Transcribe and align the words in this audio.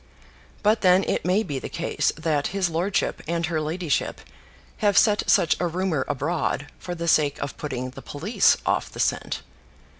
But 0.63 0.81
then 0.81 1.03
it 1.03 1.25
may 1.25 1.43
be 1.43 1.59
the 1.59 1.69
case 1.69 2.11
that 2.17 2.47
his 2.47 2.71
lordship 2.71 3.21
and 3.27 3.45
her 3.45 3.61
ladyship 3.61 4.19
have 4.77 4.97
set 4.97 5.29
such 5.29 5.55
a 5.59 5.67
rumour 5.67 6.05
abroad 6.07 6.65
for 6.79 6.95
the 6.95 7.07
sake 7.07 7.37
of 7.39 7.55
putting 7.55 7.91
the 7.91 8.01
police 8.01 8.57
off 8.65 8.89
the 8.89 8.99
scent. 8.99 9.43